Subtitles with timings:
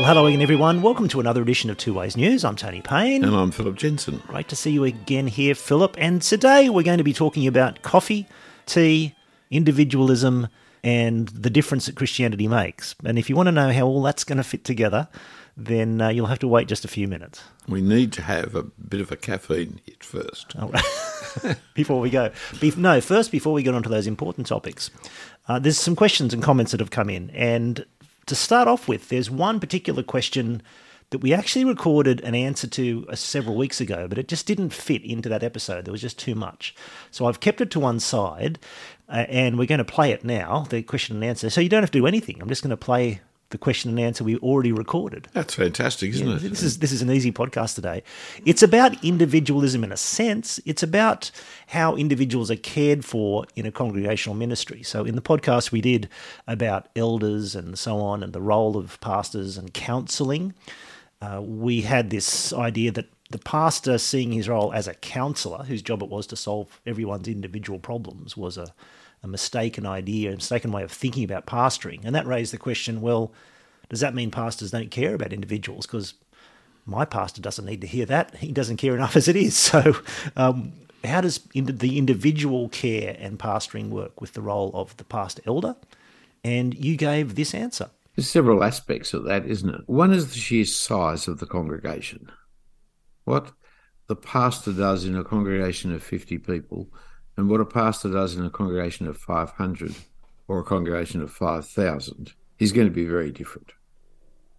[0.00, 0.80] Well, hello again, everyone.
[0.80, 2.42] Welcome to another edition of Two Ways News.
[2.42, 3.22] I'm Tony Payne.
[3.22, 4.22] And I'm Philip Jensen.
[4.28, 5.94] Great to see you again here, Philip.
[5.98, 8.26] And today we're going to be talking about coffee,
[8.64, 9.14] tea,
[9.50, 10.48] individualism,
[10.82, 12.94] and the difference that Christianity makes.
[13.04, 15.06] And if you want to know how all that's going to fit together,
[15.54, 17.42] then uh, you'll have to wait just a few minutes.
[17.68, 20.56] We need to have a bit of a caffeine hit first.
[20.58, 21.58] All right.
[21.74, 22.30] before we go.
[22.58, 24.90] Be- no, first, before we get on to those important topics,
[25.46, 27.28] uh, there's some questions and comments that have come in.
[27.30, 27.84] And
[28.30, 30.62] to start off with, there's one particular question
[31.10, 34.70] that we actually recorded an answer to uh, several weeks ago, but it just didn't
[34.70, 35.84] fit into that episode.
[35.84, 36.74] There was just too much.
[37.10, 38.58] So I've kept it to one side,
[39.08, 41.50] uh, and we're going to play it now, the question and answer.
[41.50, 42.40] So you don't have to do anything.
[42.40, 43.20] I'm just going to play
[43.50, 45.28] the question and answer we already recorded.
[45.32, 46.40] That's fantastic, isn't Yeah, it?
[46.42, 48.02] This is this is an easy podcast today.
[48.46, 50.60] It's about individualism in a sense.
[50.64, 51.30] It's about
[51.68, 54.82] how individuals are cared for in a congregational ministry.
[54.82, 56.08] So in the podcast we did
[56.46, 60.54] about elders and so on, and the role of pastors and counselling.
[61.22, 65.82] Uh, we had this idea that the pastor seeing his role as a counsellor, whose
[65.82, 68.72] job it was to solve everyone's individual problems, was a,
[69.22, 72.00] a mistaken idea, a mistaken way of thinking about pastoring.
[72.04, 73.32] And that raised the question well,
[73.88, 75.86] does that mean pastors don't care about individuals?
[75.86, 76.14] Because
[76.86, 78.36] my pastor doesn't need to hear that.
[78.36, 79.56] He doesn't care enough as it is.
[79.70, 79.96] So,
[80.36, 80.72] um,
[81.04, 85.76] how does the individual care and pastoring work with the role of the pastor elder?
[86.44, 87.90] And you gave this answer.
[88.16, 89.80] There's several aspects of that, isn't it?
[89.86, 92.30] One is the sheer size of the congregation.
[93.24, 93.52] What
[94.08, 96.92] the pastor does in a congregation of 50 people
[97.40, 99.94] and what a pastor does in a congregation of 500
[100.46, 103.72] or a congregation of 5,000 is going to be very different.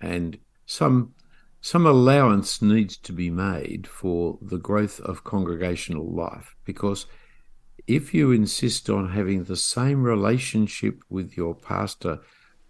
[0.01, 1.13] And some
[1.61, 7.05] some allowance needs to be made for the growth of congregational life because
[7.85, 12.19] if you insist on having the same relationship with your pastor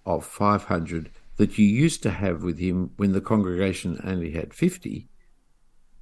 [0.05, 5.07] of 500 that you used to have with him when the congregation only had 50,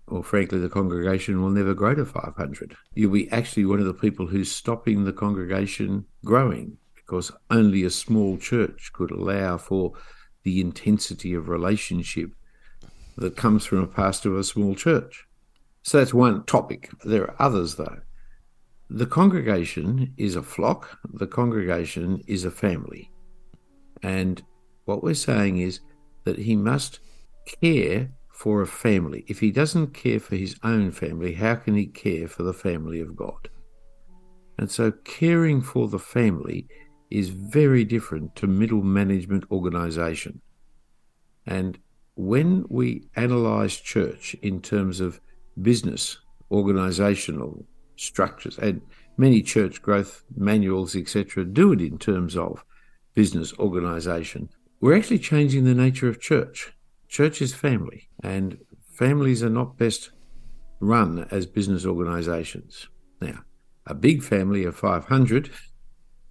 [0.09, 2.75] or frankly, the congregation will never grow to 500.
[2.95, 7.89] You'll be actually one of the people who's stopping the congregation growing because only a
[7.89, 9.93] small church could allow for
[10.43, 12.31] the intensity of relationship
[13.17, 15.25] that comes from a pastor of a small church.
[15.83, 16.89] So that's one topic.
[17.03, 18.01] There are others, though.
[18.89, 23.11] The congregation is a flock, the congregation is a family.
[24.01, 24.41] And
[24.85, 25.81] what we're saying is
[26.23, 26.99] that he must
[27.61, 29.25] care for a family.
[29.27, 33.01] If he doesn't care for his own family, how can he care for the family
[33.01, 33.49] of God?
[34.57, 36.65] And so caring for the family
[37.11, 40.39] is very different to middle management organization.
[41.45, 41.79] And
[42.15, 45.19] when we analyze church in terms of
[45.61, 46.17] business,
[46.49, 47.65] organizational
[47.97, 48.79] structures, and
[49.17, 52.63] many church growth manuals, etc., do it in terms of
[53.15, 54.47] business organization,
[54.79, 56.71] we're actually changing the nature of church.
[57.09, 58.59] Church is family, and
[58.93, 60.11] families are not best
[60.79, 62.87] run as business organizations.
[63.19, 63.39] Now,
[63.87, 65.49] a big family of 500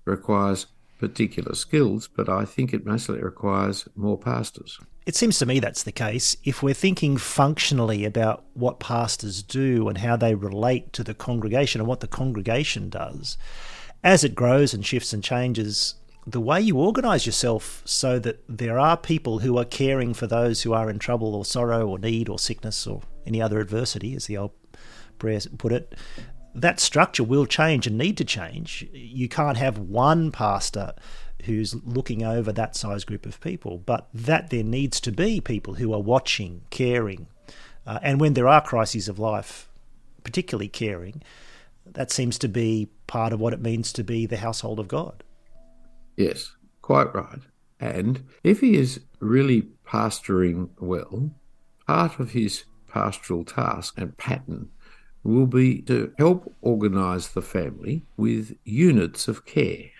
[0.04, 0.66] requires
[1.00, 4.78] particular skills, but I think it mostly requires more pastors.
[5.04, 6.36] It seems to me that's the case.
[6.44, 11.80] If we're thinking functionally about what pastors do and how they relate to the congregation
[11.80, 13.36] and what the congregation does,
[14.04, 15.94] as it grows and shifts and changes,
[16.30, 20.62] the way you organize yourself so that there are people who are caring for those
[20.62, 24.26] who are in trouble or sorrow or need or sickness or any other adversity, as
[24.26, 24.52] the old
[25.18, 25.94] prayer put it,
[26.54, 28.86] that structure will change and need to change.
[28.92, 30.94] You can't have one pastor
[31.44, 35.74] who's looking over that size group of people, but that there needs to be people
[35.74, 37.28] who are watching, caring,
[37.86, 39.68] uh, and when there are crises of life,
[40.24, 41.22] particularly caring,
[41.86, 45.24] that seems to be part of what it means to be the household of God.
[46.18, 47.38] Yes, quite right.
[47.78, 51.30] And if he is really pastoring well,
[51.86, 54.70] part of his pastoral task and pattern
[55.22, 59.90] will be to help organise the family with units of care,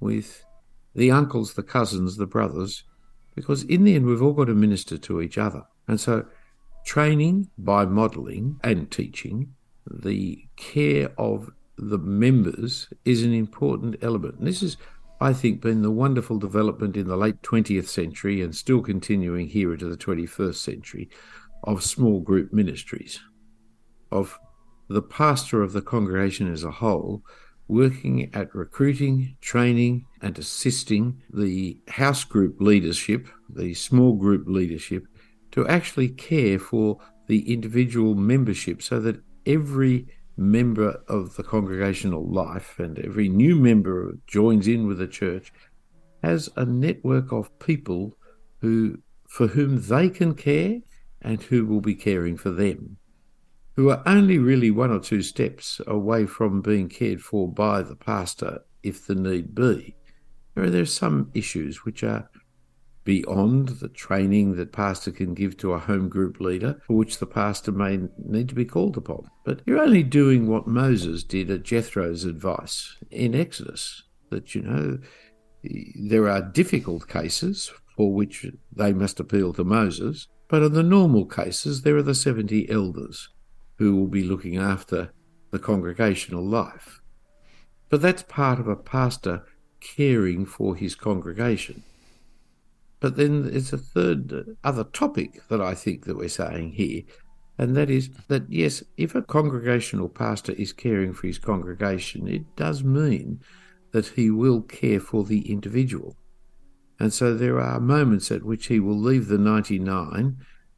[0.00, 0.44] with
[0.92, 2.82] the uncles, the cousins, the brothers,
[3.36, 5.62] because in the end we've all got to minister to each other.
[5.86, 6.26] And so
[6.84, 9.54] training by modelling and teaching
[9.88, 14.38] the care of the members is an important element.
[14.38, 14.76] And this is
[15.22, 19.72] I think, been the wonderful development in the late 20th century and still continuing here
[19.72, 21.08] into the 21st century
[21.62, 23.20] of small group ministries,
[24.10, 24.36] of
[24.88, 27.22] the pastor of the congregation as a whole
[27.68, 35.06] working at recruiting, training, and assisting the house group leadership, the small group leadership,
[35.52, 36.98] to actually care for
[37.28, 40.06] the individual membership so that every
[40.36, 45.52] member of the congregational life and every new member joins in with the church
[46.22, 48.16] has a network of people
[48.60, 48.98] who
[49.28, 50.78] for whom they can care
[51.22, 52.98] and who will be caring for them,
[53.76, 57.96] who are only really one or two steps away from being cared for by the
[57.96, 59.96] pastor if the need be.
[60.54, 62.28] There are some issues which are
[63.04, 67.26] beyond the training that pastor can give to a home group leader for which the
[67.26, 69.28] pastor may need to be called upon.
[69.44, 74.98] But you're only doing what Moses did at Jethro's advice in Exodus that, you know,
[75.94, 81.26] there are difficult cases for which they must appeal to Moses, but in the normal
[81.26, 83.28] cases, there are the 70 elders
[83.76, 85.12] who will be looking after
[85.50, 87.00] the congregational life.
[87.88, 89.44] But that's part of a pastor
[89.80, 91.82] caring for his congregation.
[93.02, 97.02] But then there's a third other topic that I think that we're saying here,
[97.58, 102.54] and that is that yes, if a congregational pastor is caring for his congregation, it
[102.54, 103.40] does mean
[103.90, 106.16] that he will care for the individual.
[107.00, 110.36] And so there are moments at which he will leave the 99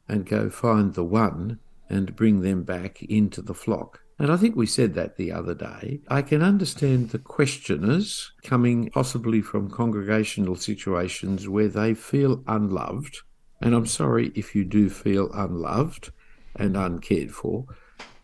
[0.09, 1.59] and go find the one
[1.91, 4.01] and bring them back into the flock.
[4.17, 5.99] And I think we said that the other day.
[6.07, 13.17] I can understand the questioners coming possibly from congregational situations where they feel unloved.
[13.61, 16.11] And I'm sorry if you do feel unloved
[16.55, 17.65] and uncared for,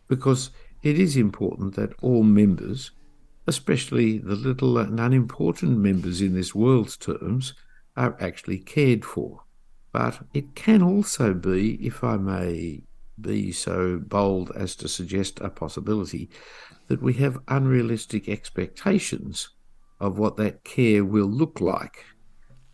[0.07, 0.51] because
[0.81, 2.91] it is important that all members,
[3.45, 7.53] especially the little and unimportant members in this world's terms,
[7.97, 9.43] are actually cared for.
[9.91, 12.83] But it can also be, if I may
[13.19, 16.29] be so bold as to suggest a possibility
[16.87, 19.49] that we have unrealistic expectations
[19.99, 22.05] of what that care will look like,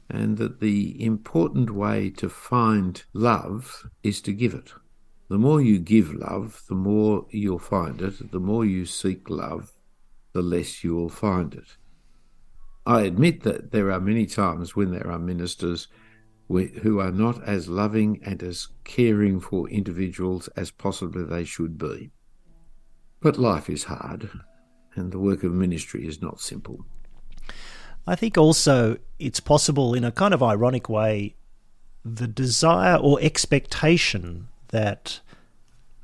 [0.10, 4.72] and that the important way to find love is to give it.
[5.30, 8.32] The more you give love, the more you'll find it.
[8.32, 9.74] The more you seek love,
[10.32, 11.76] the less you will find it.
[12.86, 15.90] I admit that there are many times when there are ministers
[16.48, 22.12] who are not as loving and as caring for individuals as possibly they should be.
[23.20, 24.30] But life is hard,
[24.96, 26.86] and the work of ministry is not simple.
[28.06, 31.36] I think also it's possible, in a kind of ironic way,
[32.06, 35.20] the desire or expectation that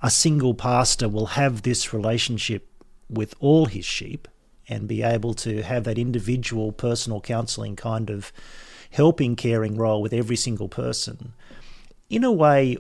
[0.02, 2.68] a single pastor will have this relationship
[3.10, 4.28] with all his sheep
[4.68, 8.34] and be able to have that individual personal counselling kind of
[8.94, 11.34] helping caring role with every single person,
[12.10, 12.78] in a way,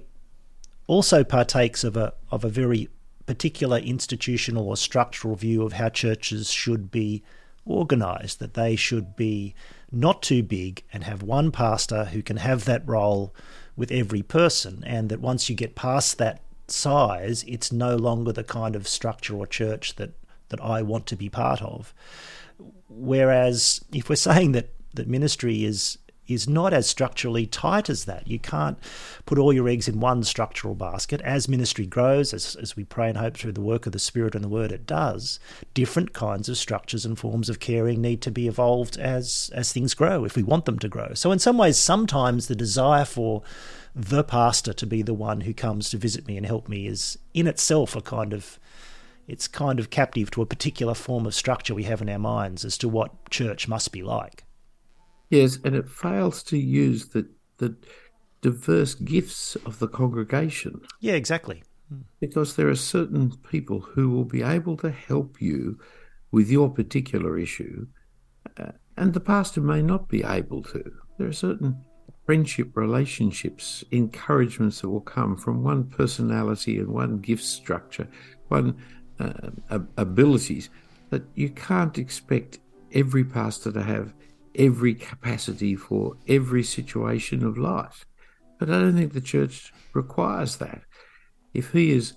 [0.87, 2.87] also partakes of a of a very
[3.25, 7.23] particular institutional or structural view of how churches should be
[7.65, 9.55] organized, that they should be
[9.91, 13.33] not too big and have one pastor who can have that role
[13.75, 18.43] with every person, and that once you get past that size, it's no longer the
[18.43, 20.11] kind of structure or church that,
[20.49, 21.93] that I want to be part of.
[22.89, 25.97] Whereas if we're saying that, that ministry is
[26.33, 28.27] is not as structurally tight as that.
[28.27, 28.77] You can't
[29.25, 31.21] put all your eggs in one structural basket.
[31.21, 34.35] As ministry grows, as, as we pray and hope through the work of the Spirit
[34.35, 35.39] and the Word, it does.
[35.73, 39.93] Different kinds of structures and forms of caring need to be evolved as as things
[39.93, 41.13] grow, if we want them to grow.
[41.13, 43.43] So, in some ways, sometimes the desire for
[43.95, 47.17] the pastor to be the one who comes to visit me and help me is
[47.33, 48.59] in itself a kind of
[49.27, 52.65] it's kind of captive to a particular form of structure we have in our minds
[52.65, 54.42] as to what church must be like.
[55.29, 57.27] Yes, and it fails to use the
[57.57, 57.75] the
[58.41, 60.81] diverse gifts of the congregation.
[60.99, 61.63] Yeah, exactly.
[62.19, 65.79] Because there are certain people who will be able to help you
[66.31, 67.87] with your particular issue,
[68.57, 70.83] uh, and the pastor may not be able to.
[71.17, 71.83] There are certain
[72.25, 78.07] friendship relationships, encouragements that will come from one personality and one gift structure,
[78.47, 78.75] one
[79.19, 80.69] uh, abilities
[81.09, 82.59] that you can't expect
[82.93, 84.13] every pastor to have
[84.55, 88.05] every capacity for every situation of life.
[88.59, 90.81] But I don't think the church requires that.
[91.53, 92.13] If he is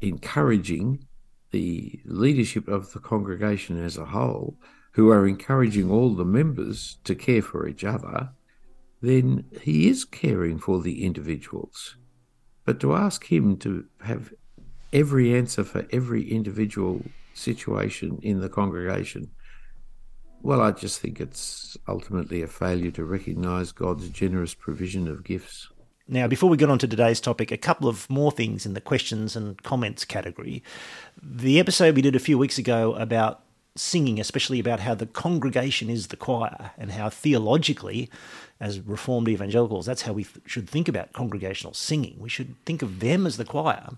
[0.00, 1.06] encouraging
[1.50, 4.56] the leadership of the congregation as a whole,
[4.94, 8.30] who are encouraging all the members to care for each other,
[9.02, 11.96] then he is caring for the individuals.
[12.64, 14.32] But to ask him to have
[14.92, 17.02] every answer for every individual
[17.34, 19.30] situation in the congregation
[20.44, 25.68] well, I just think it's ultimately a failure to recognise God's generous provision of gifts.
[26.06, 28.80] Now, before we get on to today's topic, a couple of more things in the
[28.82, 30.62] questions and comments category.
[31.22, 33.40] The episode we did a few weeks ago about
[33.74, 38.10] singing, especially about how the congregation is the choir and how theologically,
[38.60, 42.16] as Reformed evangelicals, that's how we th- should think about congregational singing.
[42.20, 43.92] We should think of them as the choir.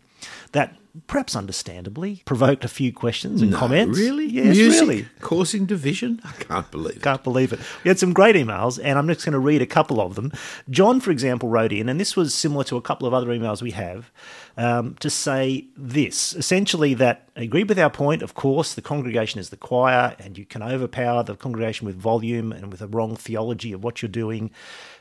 [0.52, 0.76] That
[1.06, 3.98] perhaps understandably, provoked a few questions and No, comments.
[3.98, 4.26] Really?
[4.26, 5.06] Yes, Music really.
[5.20, 6.20] causing division?
[6.24, 7.02] I can't believe it.
[7.02, 7.60] Can't believe it.
[7.84, 10.32] We had some great emails, and I'm just going to read a couple of them.
[10.70, 13.62] John, for example, wrote in, and this was similar to a couple of other emails
[13.62, 14.10] we have,
[14.56, 18.22] um, to say this essentially that agree with our point.
[18.22, 22.52] Of course, the congregation is the choir, and you can overpower the congregation with volume
[22.52, 24.50] and with a wrong theology of what you're doing.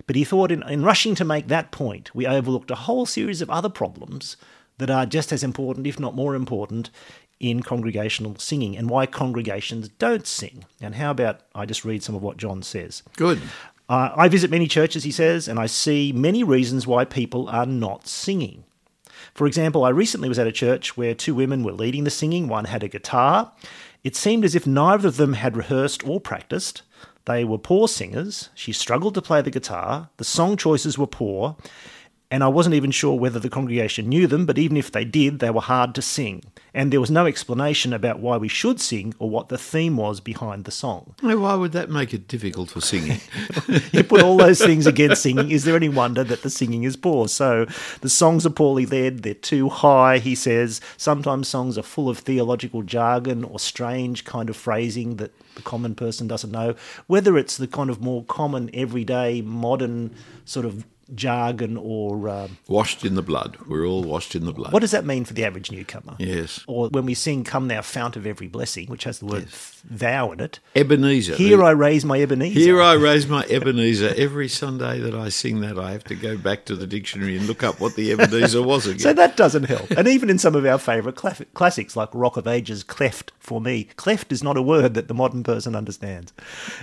[0.07, 3.41] But he thought in, in rushing to make that point, we overlooked a whole series
[3.41, 4.37] of other problems
[4.77, 6.89] that are just as important, if not more important,
[7.39, 10.65] in congregational singing and why congregations don't sing.
[10.81, 13.03] And how about I just read some of what John says?
[13.17, 13.41] Good.
[13.87, 17.65] Uh, I visit many churches, he says, and I see many reasons why people are
[17.65, 18.63] not singing.
[19.33, 22.47] For example, I recently was at a church where two women were leading the singing.
[22.47, 23.51] One had a guitar.
[24.03, 26.83] It seemed as if neither of them had rehearsed or practiced.
[27.25, 28.49] They were poor singers.
[28.55, 30.09] She struggled to play the guitar.
[30.17, 31.57] The song choices were poor.
[32.31, 35.39] And I wasn't even sure whether the congregation knew them, but even if they did,
[35.39, 36.43] they were hard to sing.
[36.73, 40.19] And there was no explanation about why we should sing or what the theme was
[40.19, 41.13] behind the song.
[41.21, 43.21] Now, why would that make it difficult for singing?
[43.91, 46.95] you put all those things against singing, is there any wonder that the singing is
[46.97, 47.27] poor?
[47.27, 47.67] So
[48.01, 50.81] the songs are poorly led, they're too high, he says.
[50.97, 55.95] Sometimes songs are full of theological jargon or strange kind of phrasing that the common
[55.95, 56.75] person doesn't know.
[57.07, 60.13] Whether it's the kind of more common, everyday, modern
[60.43, 63.57] sort of jargon or um, washed in the blood.
[63.67, 64.73] We're all washed in the blood.
[64.73, 66.15] what does that mean for the average newcomer?
[66.17, 66.63] Yes.
[66.67, 69.47] Or when we sing "Come Thou Fount of Every Blessing," which has the word
[69.83, 70.59] "thou" in it.
[70.75, 71.35] Ebenezer.
[71.35, 72.59] Here The- I raise my Ebenezer.
[72.59, 74.13] Here I raise my Ebenezer.
[74.17, 77.45] Every Sunday that I sing that, I have to go back to the dictionary and
[77.45, 78.99] look up what the Ebenezer was again.
[78.99, 79.91] So that doesn't help.
[79.91, 81.15] And even in some of our favourite
[81.53, 83.85] classics like Rock of Ages, cleft for me.
[83.95, 86.33] Cleft is not a word that the modern person understands.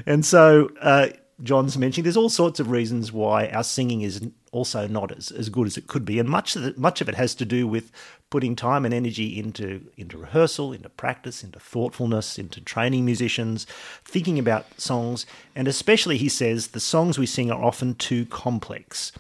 [0.07, 1.09] And so uh,
[1.43, 5.49] John's mentioning there's all sorts of reasons why our singing is also not as, as
[5.49, 6.19] good as it could be.
[6.19, 7.91] And much of, it, much of it has to do with
[8.31, 13.67] putting time and energy into, into rehearsal, into practice, into thoughtfulness, into training musicians,
[14.05, 15.27] thinking about songs.
[15.57, 19.13] And especially, he says, the songs we sing are often too complex.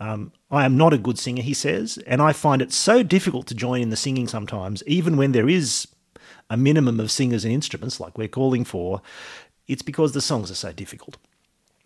[0.00, 3.46] Um, I am not a good singer, he says, and I find it so difficult
[3.48, 5.86] to join in the singing sometimes, even when there is
[6.48, 9.02] a minimum of singers and instruments like we're calling for.
[9.68, 11.16] It's because the songs are so difficult.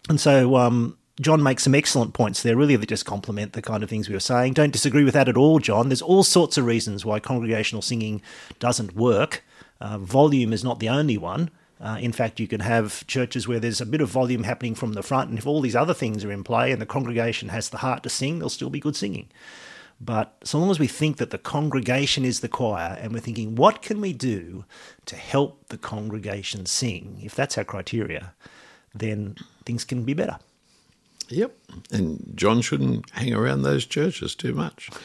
[0.09, 3.83] And so um, John makes some excellent points there, really, that just complement the kind
[3.83, 4.53] of things we were saying.
[4.55, 5.89] Don't disagree with that at all, John.
[5.89, 8.21] There's all sorts of reasons why congregational singing
[8.59, 9.45] doesn't work.
[9.81, 11.51] Uh, volume is not the only one.
[11.81, 14.95] Uh, in fact, you can have churches where there's a bit of volume happening from
[14.95, 17.69] the front, and if all these other things are in play and the congregation has
[17.69, 19.29] the heart to sing, there'll still be good singing.
[20.01, 23.55] But so long as we think that the congregation is the choir and we're thinking,
[23.55, 24.65] what can we do
[25.07, 27.21] to help the congregation sing?
[27.23, 28.35] If that's our criteria,
[28.95, 30.39] then things can be better.
[31.29, 31.57] Yep.
[31.91, 34.91] And John shouldn't hang around those churches too much.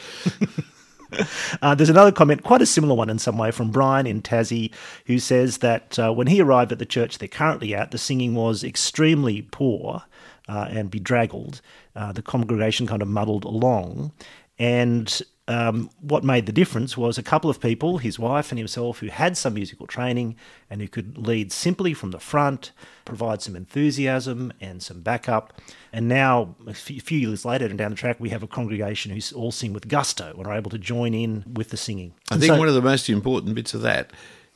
[1.60, 4.72] Uh, there's another comment, quite a similar one in some way, from Brian in Tassie,
[5.06, 8.34] who says that uh, when he arrived at the church they're currently at, the singing
[8.34, 10.04] was extremely poor
[10.48, 11.60] uh, and bedraggled.
[11.96, 14.12] Uh, the congregation kind of muddled along.
[14.58, 19.00] And um, what made the difference was a couple of people, his wife and himself,
[19.00, 20.36] who had some musical training
[20.70, 22.70] and who could lead simply from the front,
[23.04, 25.60] provide some enthusiasm and some backup.
[25.92, 29.20] And now, a few years later, and down the track, we have a congregation who
[29.36, 32.14] all sing with gusto and are able to join in with the singing.
[32.30, 34.10] I And think so- one of the most important bits of that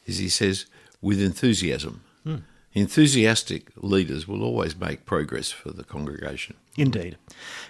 [0.07, 0.67] is he says,
[1.03, 2.03] with enthusiasm.
[2.25, 2.37] Hmm.
[2.75, 6.57] Enthusiastic leaders will always make progress for the congregation.
[6.77, 7.17] Indeed.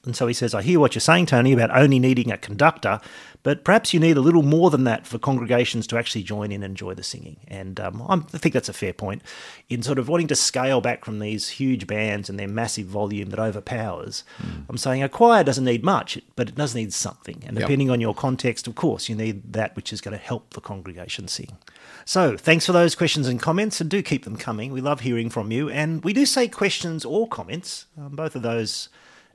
[0.06, 3.00] And so he says, I hear what you're saying, Tony, about only needing a conductor,
[3.42, 6.62] but perhaps you need a little more than that for congregations to actually join in
[6.62, 7.36] and enjoy the singing.
[7.46, 9.20] And um, I'm, think that's a fair point.
[9.68, 13.28] In sort of wanting to scale back from these huge bands and their massive volume
[13.28, 14.24] that overpowers,
[14.70, 17.42] I'm saying a choir doesn't need much, but it does need something.
[17.46, 17.66] And Yep.
[17.66, 20.62] depending on your context, of course, you need that which is going to help the
[20.62, 21.58] congregation sing.
[22.04, 24.72] So thanks for those questions and comments, and do keep them coming.
[24.72, 25.70] We love hearing from you.
[25.70, 27.86] And we do say questions or comments.
[27.98, 28.88] Um, both of those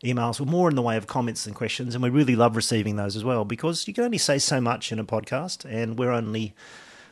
[0.04, 2.96] emails were more in the way of comments than questions, and we really love receiving
[2.96, 6.12] those as well because you can only say so much in a podcast, and we're
[6.12, 6.54] only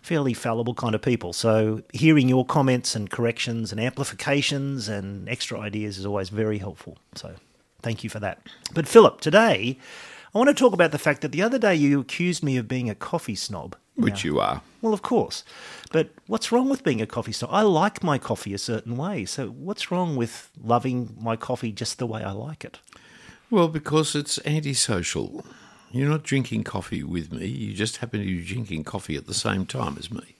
[0.02, 1.34] fairly fallible kind of people.
[1.34, 6.98] So hearing your comments and corrections and amplifications and extra ideas is always very helpful.
[7.16, 7.34] So
[7.82, 8.40] thank you for that.
[8.74, 9.78] But Philip, today
[10.34, 12.70] I want to talk about the fact that the other day you accused me of
[12.70, 13.76] being a coffee snob.
[13.98, 14.62] Which you are.
[14.82, 15.44] Well, of course.
[15.92, 17.50] But what's wrong with being a coffee snob?
[17.52, 19.26] I like my coffee a certain way.
[19.26, 22.80] So what's wrong with loving my coffee just the way I like it?
[23.50, 25.44] Well, because it's antisocial.
[25.92, 27.48] You're not drinking coffee with me.
[27.48, 30.36] You just happen to be drinking coffee at the same time as me.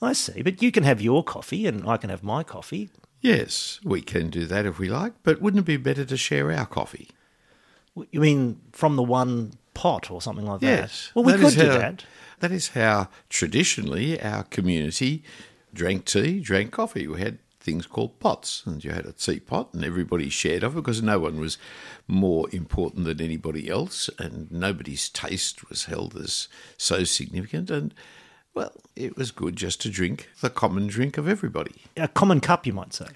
[0.00, 0.42] I see.
[0.42, 2.90] But you can have your coffee and I can have my coffee.
[3.20, 6.52] Yes, we can do that if we like, but wouldn't it be better to share
[6.52, 7.08] our coffee?
[8.10, 10.66] You mean from the one pot or something like that.
[10.66, 11.10] Yes.
[11.14, 12.04] Well, we That could do how- that.
[12.44, 15.22] That is how traditionally our community
[15.72, 17.06] drank tea, drank coffee.
[17.06, 20.80] We had things called pots, and you had a teapot, and everybody shared of it
[20.80, 21.56] because no one was
[22.06, 27.70] more important than anybody else, and nobody's taste was held as so significant.
[27.70, 27.94] And
[28.52, 31.76] well, it was good just to drink the common drink of everybody.
[31.96, 33.06] A common cup, you might say.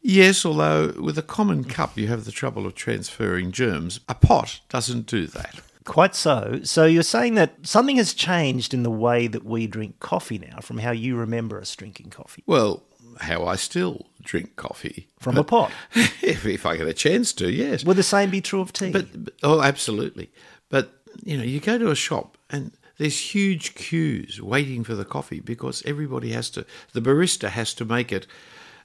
[0.00, 3.98] Yes, although with a common cup you have the trouble of transferring germs.
[4.08, 5.60] A pot doesn't do that.
[5.84, 6.60] Quite so.
[6.62, 10.60] So you're saying that something has changed in the way that we drink coffee now
[10.60, 12.82] from how you remember us drinking coffee Well,
[13.20, 15.70] how I still drink coffee from a pot.
[15.94, 17.84] if, if I get a chance to, yes.
[17.84, 18.90] Would the same be true of tea?
[18.90, 20.30] But, but oh, absolutely.
[20.68, 20.90] But
[21.22, 25.40] you know, you go to a shop and there's huge queues waiting for the coffee
[25.40, 26.64] because everybody has to.
[26.92, 28.26] The barista has to make it.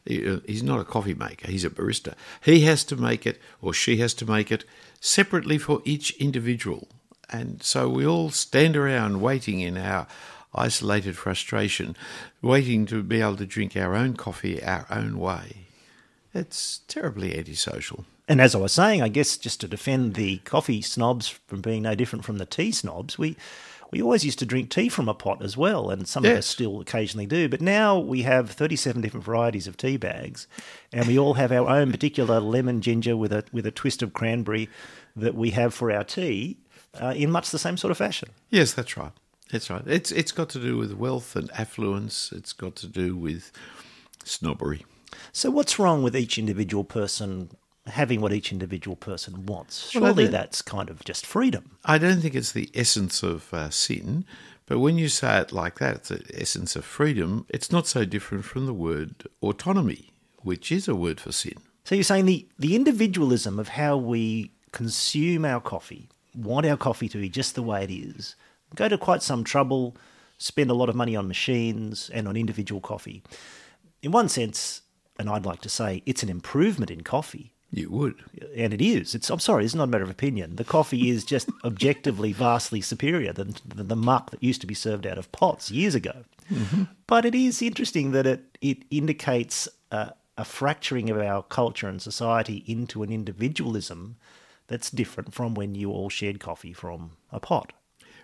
[0.10, 1.50] Uh, He's not a coffee maker.
[1.50, 2.13] He's a barista.
[2.42, 4.66] He has to make it, or she has to make it
[5.00, 6.88] separately for each individual.
[7.30, 10.08] And so we all stand around waiting in our
[10.54, 11.96] isolated frustration,
[12.42, 15.68] waiting to be able to drink our own coffee our own way.
[16.34, 18.06] It's terribly antisocial.
[18.28, 21.84] And as I was saying, I guess just to defend the coffee snobs from being
[21.84, 23.36] no different from the tea snobs, we
[23.91, 26.46] we always used to drink tea from a pot as well, and some of us
[26.46, 27.50] still occasionally do.
[27.50, 30.48] But now we have 37 different varieties of tea bags,
[30.93, 34.13] and we all have our own particular lemon ginger with a with a twist of
[34.13, 34.69] cranberry
[35.15, 36.58] that we have for our tea
[37.00, 38.29] uh, in much the same sort of fashion.
[38.50, 39.12] Yes, that's right.
[39.51, 39.84] That's right.
[39.86, 42.31] It's it's got to do with wealth and affluence.
[42.31, 43.51] It's got to do with
[44.24, 44.86] snobbery.
[45.31, 47.50] So, what's wrong with each individual person
[47.89, 49.89] having what each individual person wants?
[49.89, 51.77] Surely don't- that's kind of just freedom.
[51.86, 54.25] I don't think it's the essence of uh, sin,
[54.65, 57.46] but when you say it like that, it's the essence of freedom.
[57.50, 60.12] It's not so different from the word autonomy,
[60.43, 61.55] which is a word for sin.
[61.86, 67.10] So you're saying the, the individualism of how we consume our coffee, want our coffee
[67.10, 68.36] to be just the way it is,
[68.75, 69.96] go to quite some trouble,
[70.37, 73.24] spend a lot of money on machines and on individual coffee.
[74.03, 74.83] In one sense,
[75.18, 77.53] and I'd like to say it's an improvement in coffee.
[77.72, 78.16] You would.
[78.55, 79.14] And it is.
[79.14, 79.29] It's.
[79.29, 79.64] I'm sorry.
[79.64, 80.55] It's not a matter of opinion.
[80.55, 84.74] The coffee is just objectively vastly superior than, than the muck that used to be
[84.74, 86.24] served out of pots years ago.
[87.05, 92.01] But it is interesting that it it indicates a, a fracturing of our culture and
[92.01, 94.16] society into an individualism
[94.68, 97.74] that's different from when you all shared coffee from a pot.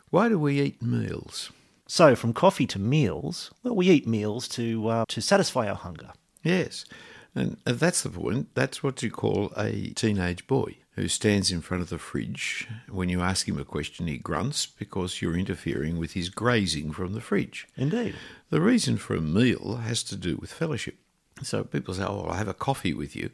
[0.09, 1.51] Why do we eat meals?
[1.87, 6.13] So from coffee to meals, well, we eat meals to uh, to satisfy our hunger.
[6.43, 6.85] Yes.
[7.35, 8.55] And uh, that's the point.
[8.55, 12.67] That's what you call a teenage boy who stands in front of the fridge.
[12.89, 17.13] When you ask him a question, he grunts because you're interfering with his grazing from
[17.13, 17.67] the fridge.
[17.75, 18.15] Indeed.
[18.49, 20.95] The reason for a meal has to do with fellowship.
[21.43, 23.31] So people say, Oh, I'll have a coffee with you.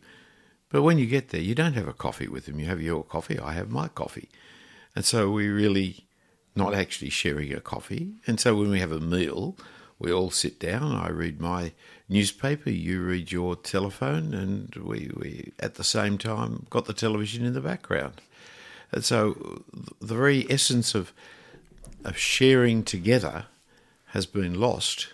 [0.69, 2.59] But when you get there, you don't have a coffee with them.
[2.59, 4.29] You have your coffee, I have my coffee.
[4.95, 6.07] And so we're really
[6.55, 8.15] not actually sharing a coffee.
[8.25, 9.57] And so when we have a meal,
[10.01, 10.95] we all sit down.
[10.95, 11.73] I read my
[12.09, 17.45] newspaper, you read your telephone, and we, we at the same time got the television
[17.45, 18.21] in the background.
[18.91, 19.63] And so
[20.01, 21.13] the very essence of
[22.03, 23.45] of sharing together
[24.07, 25.13] has been lost.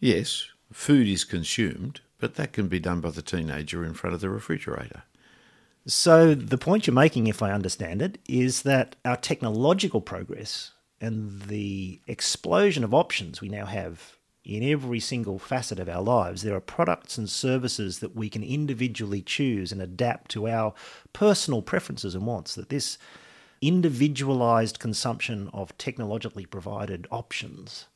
[0.00, 4.20] Yes, food is consumed, but that can be done by the teenager in front of
[4.20, 5.04] the refrigerator.
[5.86, 11.42] So the point you're making, if I understand it, is that our technological progress and
[11.42, 16.54] the explosion of options we now have in every single facet of our lives, there
[16.54, 20.74] are products and services that we can individually choose and adapt to our
[21.12, 22.54] personal preferences and wants.
[22.54, 22.98] That this
[23.62, 27.86] individualized consumption of technologically provided options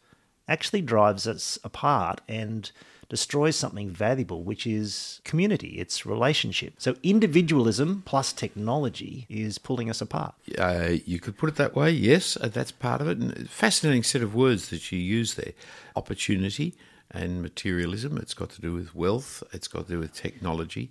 [0.48, 2.72] actually drives us apart and
[3.08, 6.74] destroys something valuable, which is community, it's relationship.
[6.78, 10.34] So individualism plus technology is pulling us apart.
[10.58, 13.18] Uh, you could put it that way, yes, uh, that's part of it.
[13.18, 15.52] And fascinating set of words that you use there
[15.96, 16.74] opportunity
[17.10, 18.18] and materialism.
[18.18, 20.90] It's got to do with wealth, it's got to do with technology.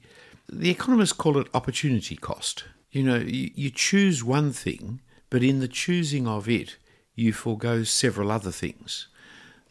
[0.49, 2.63] The economists call it opportunity cost.
[2.91, 6.77] You know, you, you choose one thing, but in the choosing of it,
[7.15, 9.07] you forego several other things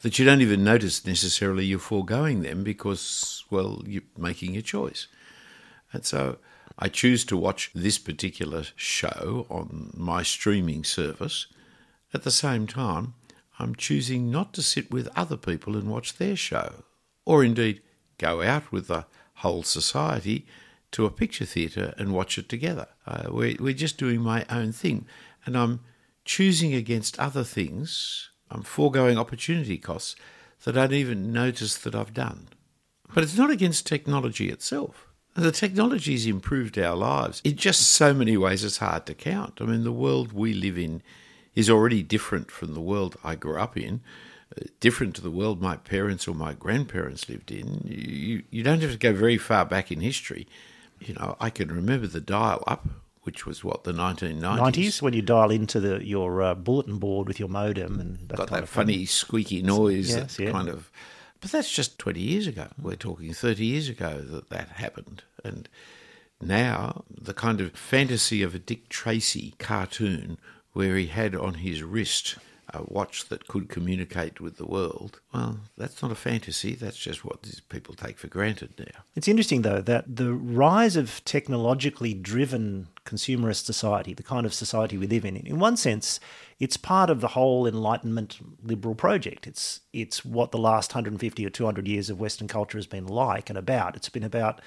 [0.02, 5.08] that you don't even notice necessarily you're foregoing them because, well, you're making a choice.
[5.92, 6.38] And so
[6.78, 11.46] I choose to watch this particular show on my streaming service.
[12.12, 13.14] At the same time,
[13.58, 16.84] I'm choosing not to sit with other people and watch their show,
[17.24, 17.80] or indeed
[18.18, 19.06] go out with the
[19.36, 20.46] whole society
[20.92, 22.88] to a picture theatre and watch it together.
[23.06, 25.06] Uh, we're, we're just doing my own thing,
[25.44, 25.80] and I'm
[26.24, 28.30] choosing against other things.
[28.50, 30.16] I'm foregoing opportunity costs
[30.64, 32.48] that I don't even notice that I've done.
[33.14, 35.06] But it's not against technology itself.
[35.34, 39.58] The technology's improved our lives in just so many ways it's hard to count.
[39.60, 41.02] I mean, the world we live in
[41.54, 44.00] is already different from the world I grew up in,
[44.56, 47.82] uh, different to the world my parents or my grandparents lived in.
[47.84, 50.46] You, you don't have to go very far back in history.
[51.00, 52.86] You know, I can remember the dial up,
[53.26, 54.40] which was what, the 1990s?
[54.58, 58.36] 90s, when you dial into the your uh, bulletin board with your modem and that
[58.38, 58.82] Got kind that of thing.
[58.84, 60.50] funny squeaky noise Yes, that yeah.
[60.52, 60.90] kind of.
[61.40, 62.68] But that's just 20 years ago.
[62.80, 65.22] We're talking 30 years ago that that happened.
[65.44, 65.68] And
[66.40, 70.38] now, the kind of fantasy of a Dick Tracy cartoon
[70.72, 72.36] where he had on his wrist
[72.76, 76.74] a watch that could communicate with the world, well, that's not a fantasy.
[76.74, 79.02] That's just what these people take for granted now.
[79.14, 84.98] It's interesting, though, that the rise of technologically driven consumerist society, the kind of society
[84.98, 86.20] we live in, in one sense,
[86.58, 89.46] it's part of the whole Enlightenment liberal project.
[89.46, 93.48] It's it's what the last 150 or 200 years of Western culture has been like
[93.50, 93.96] and about.
[93.96, 94.60] It's been about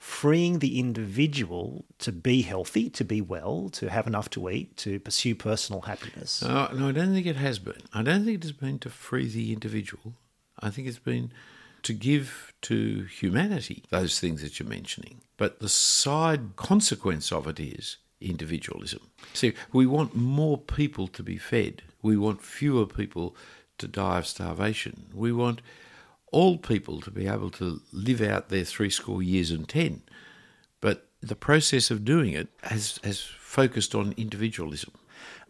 [0.00, 4.98] freeing the individual to be healthy, to be well, to have enough to eat, to
[4.98, 6.42] pursue personal happiness.
[6.42, 7.82] No, no, I don't think it has been.
[7.92, 10.14] I don't think it has been to free the individual.
[10.58, 11.32] I think it's been
[11.82, 15.20] to give to humanity those things that you're mentioning.
[15.36, 19.02] But the side consequence of it is individualism.
[19.34, 21.82] See, we want more people to be fed.
[22.00, 23.36] We want fewer people
[23.76, 25.10] to die of starvation.
[25.12, 25.60] We want
[26.32, 30.02] all people to be able to live out their three score years and ten.
[30.80, 34.92] But the process of doing it has, has focused on individualism.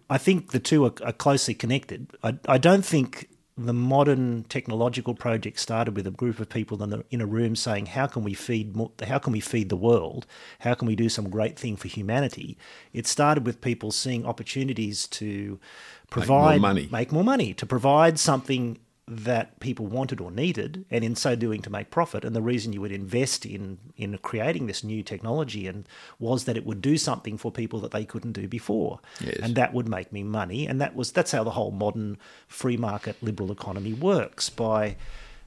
[0.08, 2.08] I think the two are, are closely connected.
[2.22, 6.90] I, I don't think the modern technological project started with a group of people in,
[6.90, 8.74] the, in a room saying, "How can we feed?
[8.74, 10.26] More, how can we feed the world?
[10.60, 12.56] How can we do some great thing for humanity?"
[12.92, 15.60] It started with people seeing opportunities to
[16.08, 16.88] provide money.
[16.90, 21.62] make more money, to provide something that people wanted or needed, and in so doing
[21.62, 22.24] to make profit.
[22.24, 25.84] And the reason you would invest in in creating this new technology and
[26.18, 29.38] was that it would do something for people that they couldn't do before, Yes.
[29.42, 30.66] and that would make me money.
[30.66, 34.96] And that was that's how the whole modern free market liberal economy works by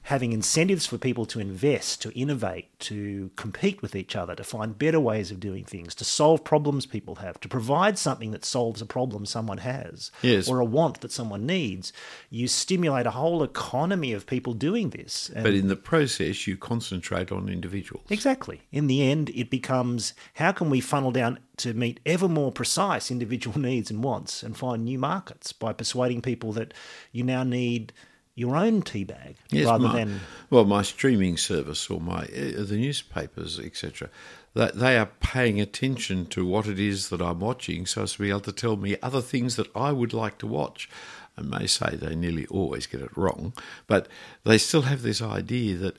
[0.04, 4.78] having incentives for people to invest, to innovate, to compete with each other, to find
[4.78, 8.82] better ways of doing things, to solve problems people have, to provide something that solves
[8.82, 10.46] a problem someone has Yes.
[10.46, 11.90] or a want that someone needs.
[12.28, 15.30] You stimulate a whole economy of people doing this.
[15.34, 18.04] And But in the process, you concentrate on individuals.
[18.10, 18.60] Exactly.
[18.72, 23.10] In the end, it becomes how can we funnel down to meet ever more precise
[23.10, 26.74] individual needs and wants and find new markets by persuading people that
[27.10, 27.94] you now need
[28.34, 30.20] your own tea bag Yes, rather my- than
[30.50, 34.08] well, my streaming service or my uh, the newspapers, etc.
[34.54, 38.20] That they are paying attention to what it is that I'm watching, so as to
[38.20, 40.88] be able to tell me other things that I would like to watch.
[41.36, 43.52] I may say they nearly always get it wrong,
[43.88, 44.06] but
[44.44, 45.96] they still have this idea that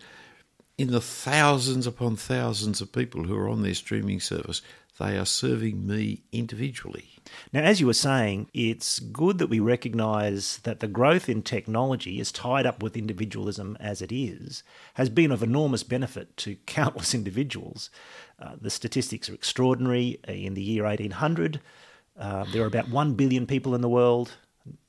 [0.78, 4.62] in the thousands upon thousands of people who are on their streaming service,
[4.98, 7.10] they are serving me individually.
[7.52, 12.20] Now, as you were saying, it's good that we recognise that the growth in technology
[12.20, 17.14] is tied up with individualism as it is, has been of enormous benefit to countless
[17.14, 17.90] individuals.
[18.40, 20.20] Uh, the statistics are extraordinary.
[20.28, 21.60] In the year 1800,
[22.18, 24.38] uh, there were about 1 billion people in the world,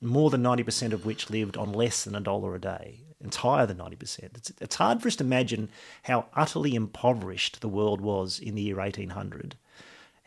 [0.00, 3.00] more than 90% of which lived on less than a dollar a day.
[3.24, 4.36] It's higher than 90%.
[4.36, 5.70] It's, it's hard for us to imagine
[6.02, 9.56] how utterly impoverished the world was in the year 1800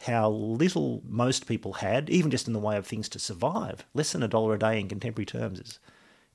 [0.01, 3.85] how little most people had, even just in the way of things to survive.
[3.93, 5.79] Less than a dollar a day in contemporary terms is,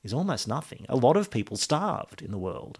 [0.03, 0.85] is almost nothing.
[0.87, 2.79] A lot of people starved in the world,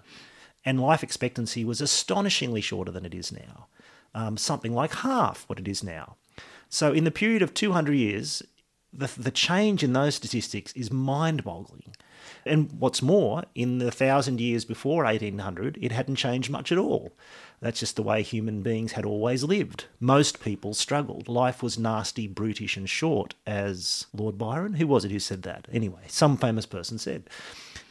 [0.63, 3.67] and life expectancy was astonishingly shorter than it is now,
[4.13, 6.17] um, something like half what it is now.
[6.69, 8.43] So, in the period of 200 years,
[8.91, 11.95] the, the change in those statistics is mind boggling.
[12.45, 17.13] And what's more, in the thousand years before 1800, it hadn't changed much at all.
[17.61, 19.85] That's just the way human beings had always lived.
[19.99, 21.27] Most people struggled.
[21.27, 25.67] Life was nasty, brutish, and short, as Lord Byron, who was it who said that?
[25.71, 27.29] Anyway, some famous person said.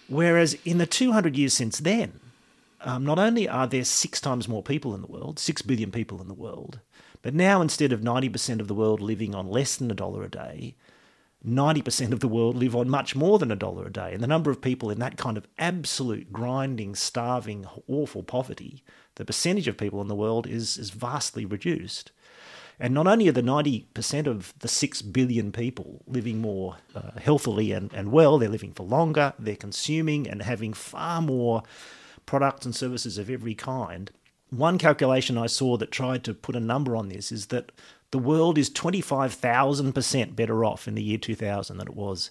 [0.09, 2.21] Whereas in the 200 years since then,
[2.83, 6.21] um, not only are there six times more people in the world, six billion people
[6.21, 6.81] in the world,
[7.23, 10.29] but now instead of 90% of the world living on less than a dollar a
[10.29, 10.77] day,
[11.47, 14.13] 90% of the world live on much more than a dollar a day.
[14.15, 18.83] And the number of people in that kind of absolute grinding, starving, awful poverty,
[19.17, 22.13] the percentage of people in the world is, is vastly reduced.
[22.81, 27.73] And not only are the 90% of the 6 billion people living more uh, healthily
[27.73, 31.63] and, and well, they're living for longer, they're consuming and having far more
[32.27, 34.11] products and services of every kind.
[34.51, 37.71] One calculation I saw that tried to put a number on this is that
[38.11, 42.31] the world is 25,000% better off in the year 2000 than it was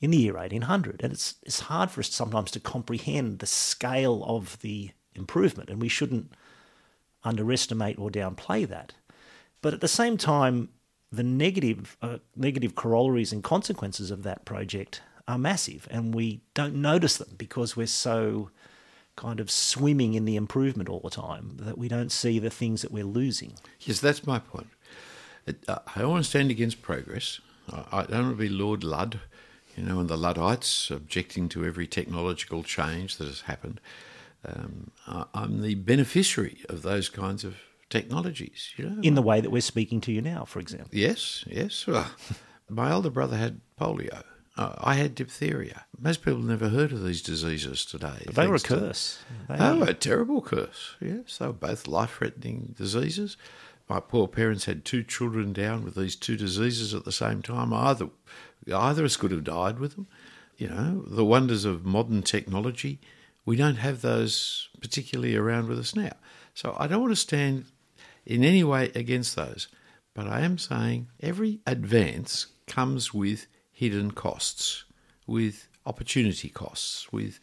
[0.00, 1.02] in the year 1800.
[1.02, 5.80] And it's, it's hard for us sometimes to comprehend the scale of the improvement, and
[5.80, 6.32] we shouldn't
[7.24, 8.94] underestimate or downplay that.
[9.62, 10.70] But at the same time,
[11.12, 16.74] the negative uh, negative corollaries and consequences of that project are massive, and we don't
[16.74, 18.50] notice them because we're so
[19.16, 22.82] kind of swimming in the improvement all the time that we don't see the things
[22.82, 23.52] that we're losing.
[23.80, 24.68] Yes, that's my point.
[25.46, 27.40] Uh, I don't want to stand against progress.
[27.70, 29.20] I don't want to be Lord Ludd,
[29.76, 33.80] you know, and the Luddites objecting to every technological change that has happened.
[34.44, 34.90] Um,
[35.34, 37.56] I'm the beneficiary of those kinds of
[37.90, 39.00] technologies, you know.
[39.02, 40.90] In the way that we're speaking to you now, for example.
[40.92, 41.86] Yes, yes.
[41.86, 42.10] Well,
[42.68, 44.22] my older brother had polio.
[44.56, 45.86] Uh, I had diphtheria.
[45.98, 48.22] Most people never heard of these diseases today.
[48.26, 49.18] But they were a curse.
[49.48, 50.96] To, oh, a terrible curse.
[51.00, 53.36] Yes, they were both life-threatening diseases.
[53.88, 57.72] My poor parents had two children down with these two diseases at the same time.
[57.72, 58.08] Either,
[58.72, 60.06] either of us could have died with them.
[60.56, 63.00] You know, the wonders of modern technology.
[63.44, 66.12] We don't have those particularly around with us now.
[66.54, 67.64] So I don't want to stand
[68.26, 69.68] in any way against those.
[70.14, 74.84] But I am saying every advance comes with hidden costs,
[75.26, 77.40] with opportunity costs, with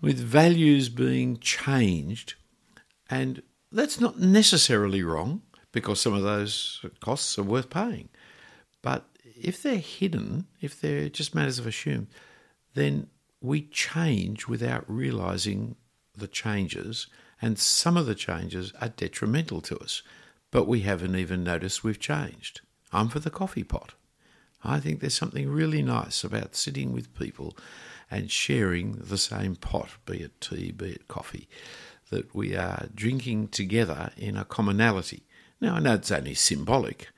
[0.00, 2.34] with values being changed,
[3.08, 8.08] and that's not necessarily wrong because some of those costs are worth paying.
[8.82, 9.06] But
[9.40, 12.08] if they're hidden, if they're just matters of assume,
[12.74, 13.06] then
[13.42, 15.76] we change without realizing
[16.16, 17.06] the changes
[17.40, 20.02] and some of the changes are detrimental to us,
[20.50, 22.60] but we haven't even noticed we've changed.
[22.92, 23.94] I'm for the coffee pot.
[24.62, 27.56] I think there's something really nice about sitting with people
[28.10, 31.48] and sharing the same pot, be it tea, be it coffee,
[32.10, 35.24] that we are drinking together in a commonality.
[35.60, 37.08] Now, I know it's only symbolic.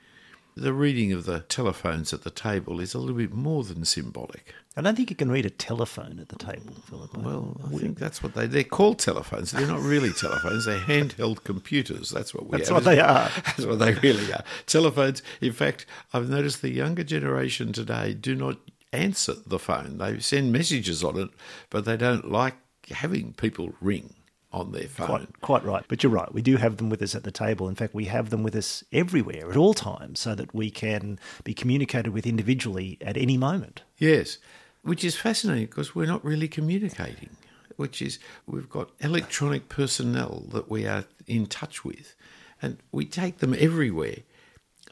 [0.57, 4.53] The reading of the telephones at the table is a little bit more than symbolic.
[4.77, 7.17] I don't think you can read a telephone at the table, Philip.
[7.17, 9.51] Well, I think that's what they they're called telephones.
[9.51, 10.63] They're not really telephones.
[10.63, 12.09] They're handheld computers.
[12.09, 12.57] That's what we.
[12.57, 12.75] That's have.
[12.75, 13.29] what they are.
[13.45, 14.45] That's what they really are.
[14.65, 15.21] Telephones.
[15.41, 18.57] In fact, I've noticed the younger generation today do not
[18.93, 19.97] answer the phone.
[19.97, 21.29] They send messages on it,
[21.69, 22.55] but they don't like
[22.91, 24.15] having people ring
[24.55, 25.07] on their phone.
[25.07, 25.85] Quite, quite right.
[25.87, 26.33] But you're right.
[26.33, 27.69] We do have them with us at the table.
[27.69, 31.19] In fact, we have them with us everywhere at all times so that we can
[31.43, 33.83] be communicated with individually at any moment.
[33.97, 34.39] Yes
[34.85, 37.29] which is fascinating because we're not really communicating.
[37.75, 42.15] Which is, we've got electronic personnel that we are in touch with,
[42.61, 44.19] and we take them everywhere.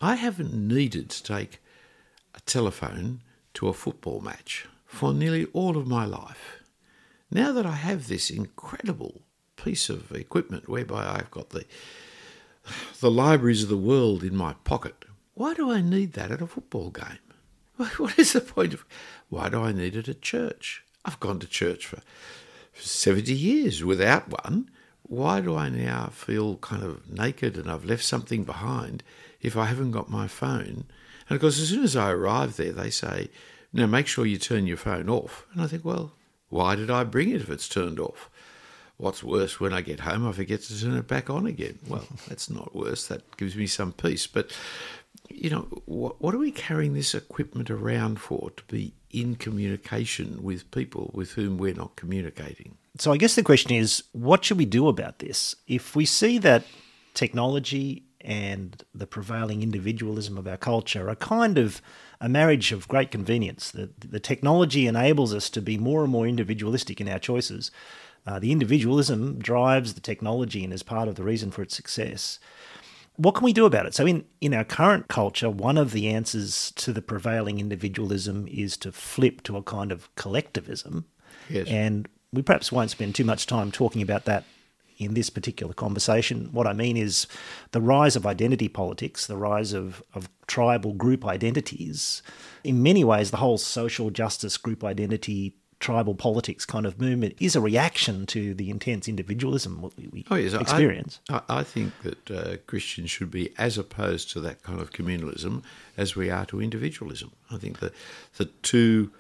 [0.02, 1.62] I haven't needed to take
[2.34, 3.22] a telephone
[3.54, 6.64] to a football match for nearly all of my life.
[7.30, 9.22] Now that I have this incredible
[9.64, 11.66] piece of equipment whereby I've got the
[13.02, 16.48] the libraries of the world in my pocket, why do I need that at a
[16.48, 17.20] football game?
[17.98, 18.86] What is the point of
[19.30, 20.84] why do I need it at church?
[21.04, 22.00] I've gone to church for
[22.76, 24.70] 70 years without one.
[25.02, 29.04] Why do I now feel kind of naked and I've left something behind
[29.42, 30.86] if I haven't got my phone?
[31.28, 33.30] And of course, as soon as I arrive there, they say,
[33.74, 35.46] now make sure you turn your phone off.
[35.52, 36.14] And I think, well,
[36.50, 38.30] why did I bring it if it's turned off?
[38.98, 41.80] What's worse, when I get home, I forget to turn it back on again.
[41.88, 43.08] Well, that's not worse.
[43.08, 44.28] That gives me some peace.
[44.28, 44.52] But
[45.30, 48.52] you know, what, what are we carrying this equipment around for?
[48.52, 52.78] To be in communication with people with whom we're not communicating.
[52.98, 55.56] So I guess the question is, what should we do about this?
[55.68, 56.64] If we see that
[57.14, 61.82] technology and the prevailing individualism of our culture are kind of
[62.22, 63.72] a marriage of great convenience.
[63.72, 67.70] The, the technology enables us to be more and more individualistic in our choices.
[68.26, 72.40] Uh, the individualism drives the technology and is part of the reason for its success
[73.16, 73.94] what can we do about it?
[73.94, 78.76] So, in, in our current culture, one of the answers to the prevailing individualism is
[78.78, 81.06] to flip to a kind of collectivism.
[81.50, 81.68] Yes.
[81.68, 84.46] And we perhaps won't spend too much time talking about that
[84.98, 86.50] in this particular conversation.
[86.52, 87.28] What I mean is
[87.72, 92.24] the rise of identity politics, the rise of, of tribal group identities.
[92.64, 97.58] In many ways, the whole social justice group identity tribal politics kind of movement is
[97.58, 100.54] a reaction to the intense individualism we, we oh, yes.
[100.54, 101.20] experience.
[101.30, 105.62] I, I think that uh, Christians should be as opposed to that kind of communalism
[105.98, 107.32] as we are to individualism.
[107.52, 107.94] I think that
[108.38, 109.12] the two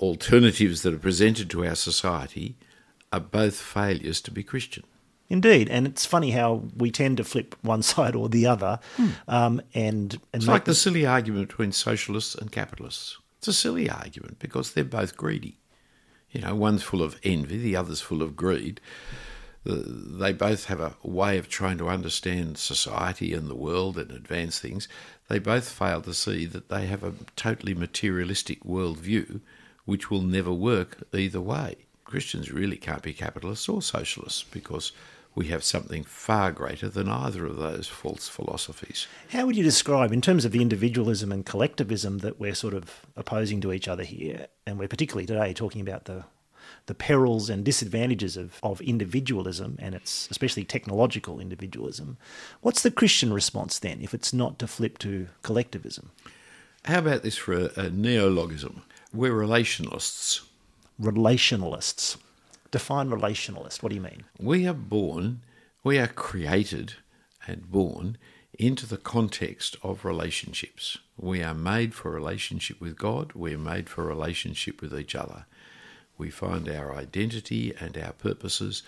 [0.00, 2.56] alternatives that are presented to our society
[3.12, 4.84] are both failures to be Christian.
[5.28, 9.08] Indeed, and it's funny how we tend to flip one side or the other, hmm.
[9.28, 13.18] um, and, and it's like the silly argument between socialists and capitalists.
[13.42, 15.58] It's a silly argument because they're both greedy.
[16.30, 18.80] You know, one's full of envy, the other's full of greed.
[19.64, 24.60] They both have a way of trying to understand society and the world and advance
[24.60, 24.86] things.
[25.26, 29.40] They both fail to see that they have a totally materialistic worldview
[29.86, 31.78] which will never work either way.
[32.04, 34.92] Christians really can't be capitalists or socialists because
[35.34, 39.06] we have something far greater than either of those false philosophies.
[39.30, 43.06] How would you describe, in terms of the individualism and collectivism that we're sort of
[43.16, 46.24] opposing to each other here, and we're particularly today talking about the
[46.86, 52.16] the perils and disadvantages of, of individualism and its especially technological individualism.
[52.60, 56.10] What's the Christian response then if it's not to flip to collectivism?
[56.84, 58.82] How about this for a, a neologism?
[59.12, 60.42] We're relationalists.
[61.00, 62.16] Relationalists.
[62.72, 63.82] Define relationalist.
[63.82, 64.24] What do you mean?
[64.40, 65.42] We are born,
[65.84, 66.94] we are created
[67.46, 68.16] and born
[68.58, 70.96] into the context of relationships.
[71.18, 75.44] We are made for relationship with God, we are made for relationship with each other.
[76.16, 78.82] We find our identity and our purposes,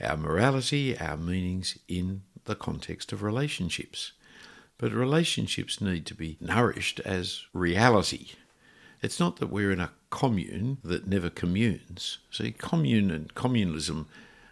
[0.00, 4.12] our morality, our meanings in the context of relationships.
[4.76, 8.32] But relationships need to be nourished as reality.
[9.02, 12.18] It's not that we're in a commune that never communes.
[12.30, 14.06] See, commune and communalism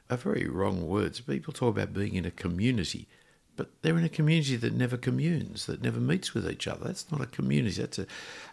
[0.08, 1.20] are very wrong words.
[1.20, 3.08] People talk about being in a community,
[3.56, 6.86] but they're in a community that never communes, that never meets with each other.
[6.86, 7.80] That's not a community.
[7.80, 8.06] That's a,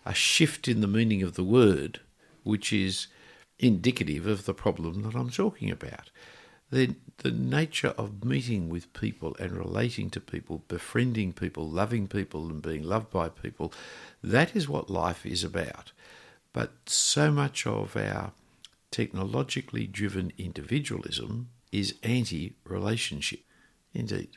[0.06, 2.02] a shift in the meaning of the word,
[2.44, 3.08] which is
[3.60, 6.10] indicative of the problem that I'm talking about.
[6.72, 12.50] The, the nature of meeting with people and relating to people, befriending people, loving people,
[12.50, 13.72] and being loved by people,
[14.24, 15.92] that is what life is about.
[16.56, 18.32] But so much of our
[18.90, 23.42] technologically driven individualism is anti relationship.
[23.94, 24.30] Indeed,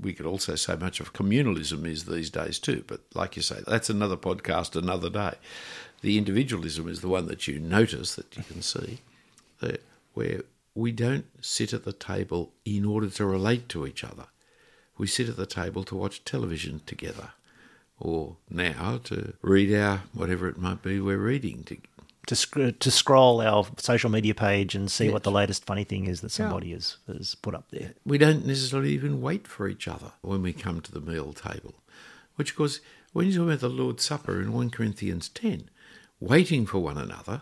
[0.00, 3.56] we could also say much of communalism is these days too, but like you say,
[3.66, 5.34] that's another podcast, another day.
[6.00, 9.00] The individualism is the one that you notice, that you can see,
[10.14, 10.42] where
[10.76, 14.26] we don't sit at the table in order to relate to each other.
[14.96, 17.32] We sit at the table to watch television together,
[18.00, 21.76] or now to read our whatever it might be we're reading to
[22.28, 25.12] to, sc- uh, to scroll our social media page and see yes.
[25.14, 26.74] what the latest funny thing is that somebody yeah.
[26.74, 27.94] has, has put up there.
[28.04, 31.74] We don't necessarily even wait for each other when we come to the meal table,
[32.36, 32.80] which, of course,
[33.12, 35.70] when you talk about the Lord's Supper in 1 Corinthians 10,
[36.20, 37.40] waiting for one another,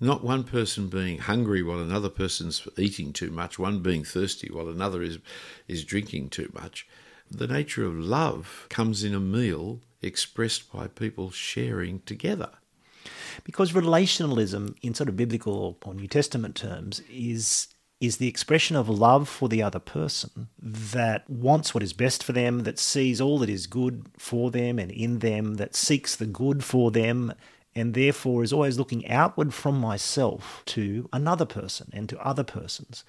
[0.00, 4.68] not one person being hungry while another person's eating too much, one being thirsty while
[4.68, 5.18] another is,
[5.68, 6.86] is drinking too much.
[7.36, 12.50] The nature of love comes in a meal expressed by people sharing together.
[13.42, 17.68] Because relationalism, in sort of biblical or New Testament terms, is
[18.00, 22.32] is the expression of love for the other person that wants what is best for
[22.32, 26.26] them, that sees all that is good for them and in them, that seeks the
[26.26, 27.32] good for them,
[27.74, 33.04] and therefore is always looking outward from myself to another person and to other persons.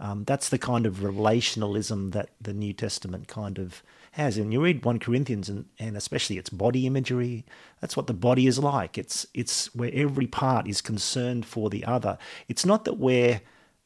[0.00, 3.82] Um, that's the kind of relationalism that the New Testament kind of
[4.12, 4.38] has.
[4.38, 7.44] And you read 1 Corinthians and, and especially its body imagery,
[7.80, 8.96] that's what the body is like.
[8.96, 12.16] It's it's where every part is concerned for the other.
[12.48, 13.42] It's not that we're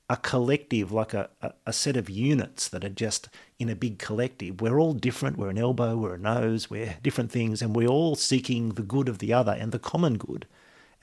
[0.09, 3.99] a collective, like a, a, a, set of units that are just in a big
[3.99, 4.61] collective.
[4.61, 5.39] We're all different.
[5.39, 9.09] We're an elbow, we're a nose, we're different things, and we're all seeking the good
[9.09, 10.47] of the other and the common good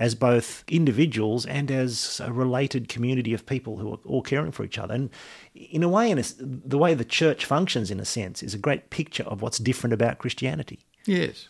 [0.01, 4.63] as both individuals and as a related community of people who are all caring for
[4.63, 4.95] each other.
[4.95, 5.11] And
[5.53, 8.57] in a way, in a, the way the church functions, in a sense, is a
[8.57, 10.79] great picture of what's different about Christianity.
[11.05, 11.49] Yes,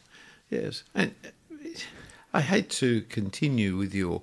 [0.49, 0.83] yes.
[0.93, 1.15] And
[2.33, 4.21] I hate to continue with your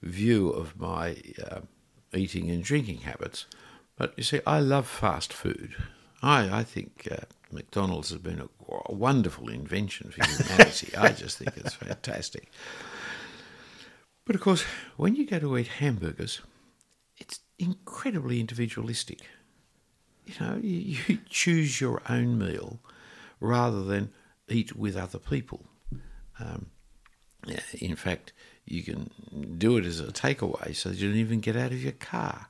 [0.00, 1.60] view of my uh,
[2.14, 3.44] eating and drinking habits,
[3.98, 5.76] but you see, I love fast food.
[6.22, 8.48] I, I think uh, McDonald's has been a,
[8.86, 10.96] a wonderful invention for humanity.
[10.96, 12.50] I just think it's fantastic.
[14.26, 14.64] But of course,
[14.96, 16.40] when you go to eat hamburgers,
[17.16, 19.20] it's incredibly individualistic.
[20.26, 22.80] You know, you, you choose your own meal
[23.40, 24.10] rather than
[24.48, 25.64] eat with other people.
[26.40, 26.66] Um,
[27.78, 28.32] in fact,
[28.64, 29.10] you can
[29.58, 32.48] do it as a takeaway so you don't even get out of your car.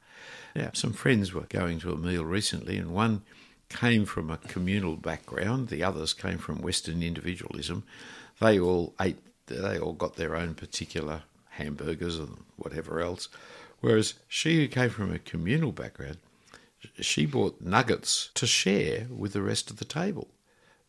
[0.55, 3.23] Now, some friends were going to a meal recently, and one
[3.69, 7.85] came from a communal background, the others came from Western individualism.
[8.41, 11.25] They all ate, they all got their own particular
[11.57, 13.29] hamburgers and whatever else.
[13.81, 16.19] Whereas she, who came from a communal background,
[17.01, 20.29] she bought nuggets to share with the rest of the table.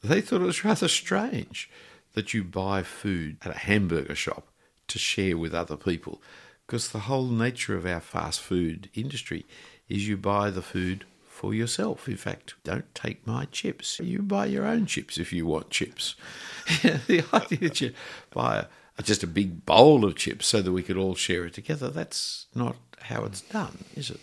[0.03, 1.70] They thought it was rather strange
[2.13, 4.47] that you buy food at a hamburger shop
[4.88, 6.22] to share with other people,
[6.65, 9.45] because the whole nature of our fast food industry
[9.89, 11.05] is you buy the food
[11.38, 12.07] for yourself.
[12.07, 13.99] In fact, don't take my chips.
[13.99, 16.15] You buy your own chips if you want chips.
[16.82, 17.93] the idea that you
[18.32, 18.65] buy a
[19.03, 21.89] just a big bowl of chips so that we could all share it together.
[21.89, 24.19] That's not how it's done, is it?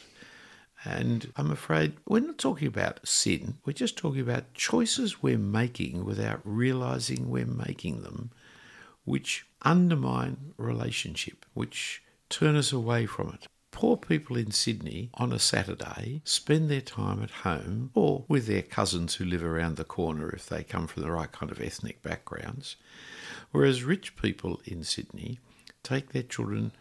[0.85, 3.59] And I'm afraid we're not talking about sin.
[3.65, 8.31] We're just talking about choices we're making without realizing we're making them,
[9.05, 13.47] which undermine relationship, which turn us away from it.
[13.71, 18.63] Poor people in Sydney on a Saturday spend their time at home or with their
[18.63, 22.01] cousins who live around the corner if they come from the right kind of ethnic
[22.03, 22.77] backgrounds,
[23.55, 25.39] whereas rich people in Sydney
[25.85, 26.73] take their children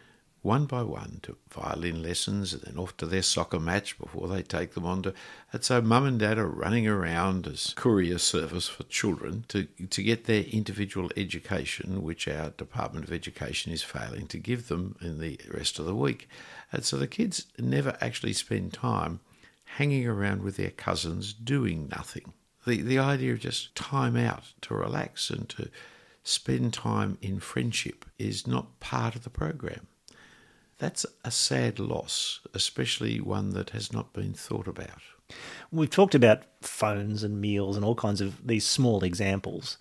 [0.41, 4.41] one by one to violin lessons and then off to their soccer match before they
[4.41, 5.13] take them on to.
[5.53, 10.01] And so mum and dad are running around as courier service for children to, to
[10.01, 15.19] get their individual education, which our Department of Education is failing to give them in
[15.19, 16.27] the rest of the week.
[16.71, 19.19] And so the kids never actually spend time
[19.77, 22.33] hanging around with their cousins doing nothing.
[22.65, 25.69] The, the idea of just time out to relax and to
[26.23, 29.87] spend time in friendship is not part of the program.
[30.77, 35.01] That's a sad loss, especially one that has not been thought about.
[35.71, 39.77] We've talked about phones and meals and all kinds of these small examples.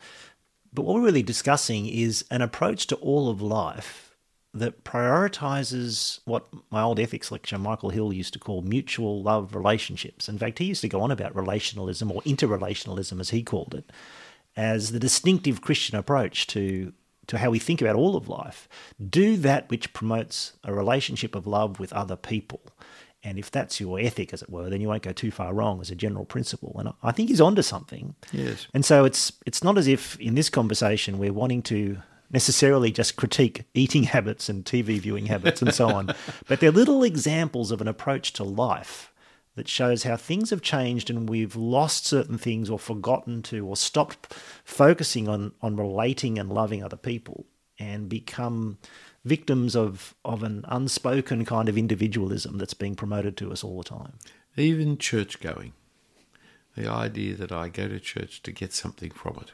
[0.73, 4.17] But what we're really discussing is an approach to all of life
[4.55, 10.29] that prioritizes what my old ethics lecturer Michael Hill used to call mutual love relationships.
[10.29, 13.91] In fact, he used to go on about relationalism or interrelationalism, as he called it,
[14.57, 16.93] as the distinctive Christian approach to
[17.29, 18.69] to how we think about all of life,
[19.09, 22.61] do that which promotes a relationship of love with other people.
[23.23, 25.81] And if that's your ethic, as it were, then you won't go too far wrong
[25.81, 26.75] as a general principle.
[26.79, 28.17] And I think he's onto something.
[28.33, 28.67] Yes.
[28.75, 31.99] And so it's it's not as if in this conversation we're wanting to
[32.33, 36.15] necessarily just critique eating habits and TV viewing habits and so on,
[36.49, 39.12] but they're little examples of an approach to life
[39.55, 43.77] that shows how things have changed and we've lost certain things or forgotten to or
[43.77, 44.33] stopped
[44.65, 47.47] focusing on, on relating and loving other people
[47.79, 48.79] and become
[49.25, 53.89] victims of, of an unspoken kind of individualism that's being promoted to us all the
[53.89, 54.15] time.
[54.57, 55.73] Even church going.
[56.75, 59.53] The idea that I go to church to get something from it,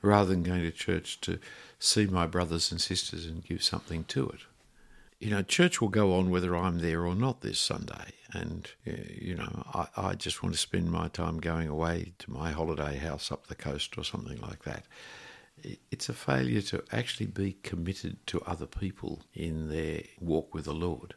[0.00, 1.40] rather than going to church to
[1.80, 4.40] see my brothers and sisters and give something to it
[5.20, 8.12] you know, church will go on whether I'm there or not this Sunday.
[8.32, 12.30] And, uh, you know, I, I just want to spend my time going away to
[12.30, 14.84] my holiday house up the coast or something like that.
[15.90, 20.74] It's a failure to actually be committed to other people in their walk with the
[20.74, 21.14] Lord.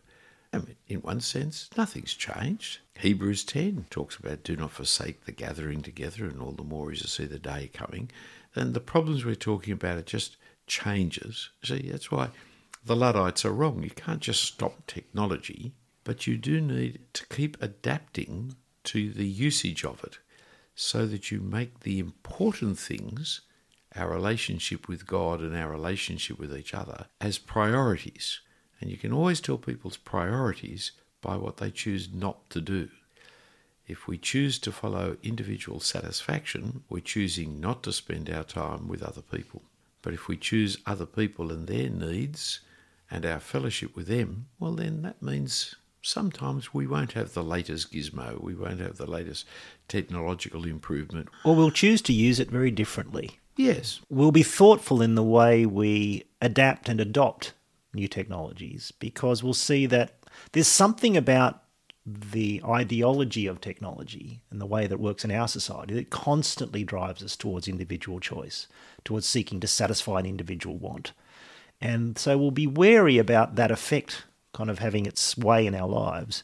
[0.52, 2.80] I mean, in one sense, nothing's changed.
[3.00, 7.02] Hebrews 10 talks about do not forsake the gathering together, and all the more as
[7.02, 8.12] you see the day coming.
[8.56, 11.52] And the problems we're talking about are just changes.
[11.64, 12.32] See, that's why
[12.84, 13.84] the Luddites are wrong.
[13.84, 15.74] You can't just stop technology,
[16.04, 18.56] but you do need to keep adapting
[18.86, 20.18] to the usage of it
[20.74, 23.42] so that you make the important things,
[23.96, 28.40] our relationship with God and our relationship with each other, as priorities.
[28.80, 32.90] And you can always tell people's priorities by what they choose not to do.
[33.88, 39.04] If we choose to follow individual satisfaction, we're choosing not to spend our time with
[39.04, 39.62] other people.
[40.02, 42.62] But if we choose other people and their needs,
[43.12, 47.92] and our fellowship with them, well, then that means sometimes we won't have the latest
[47.92, 49.46] gizmo, we won't have the latest
[49.88, 51.28] technological improvement.
[51.44, 53.32] Or we'll choose to use it very differently.
[53.58, 54.00] Yes.
[54.10, 57.54] We'll be thoughtful in the way we adapt and adopt
[57.94, 60.16] new technologies because we'll see that
[60.54, 61.62] there's something about
[62.06, 67.22] the ideology of technology and the way that works in our society that constantly drives
[67.22, 68.68] us towards individual choice,
[69.04, 71.12] towards seeking to satisfy an individual want.
[71.82, 75.88] And so we'll be wary about that effect kind of having its way in our
[75.88, 76.44] lives.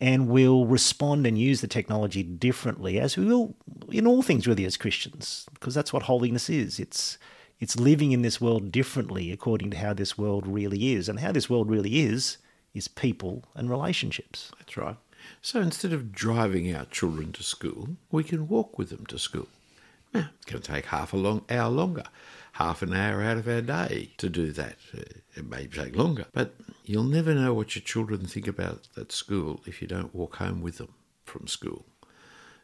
[0.00, 3.54] And we'll respond and use the technology differently, as we will
[3.90, 6.80] in all things, really, as Christians, because that's what holiness is.
[6.80, 7.16] It's
[7.60, 11.08] it's living in this world differently according to how this world really is.
[11.08, 12.38] And how this world really is
[12.74, 14.50] is people and relationships.
[14.58, 14.96] That's right.
[15.40, 19.48] So instead of driving our children to school, we can walk with them to school.
[20.12, 22.04] Now, it's going to take half a long hour longer
[22.54, 24.76] half an hour out of our day to do that.
[24.96, 25.00] Uh,
[25.36, 29.60] it may take longer, but you'll never know what your children think about at school
[29.66, 30.94] if you don't walk home with them
[31.24, 31.84] from school.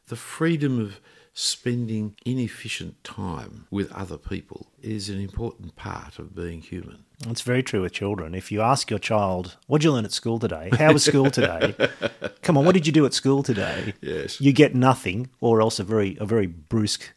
[0.07, 1.01] The freedom of
[1.33, 7.05] spending inefficient time with other people is an important part of being human.
[7.29, 8.35] It's very true with children.
[8.35, 10.71] If you ask your child, What did you learn at school today?
[10.77, 11.75] How was school today?
[12.43, 13.95] Come on, what did you do at school today?
[14.01, 14.41] Yes.
[14.41, 17.13] You get nothing, or else a very a very brusque